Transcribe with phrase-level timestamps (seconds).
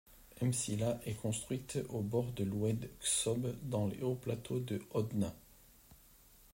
[0.41, 5.31] M'Sila est construite aux bords de l'oued Ksob, dans les hauts plateaux du Hodna.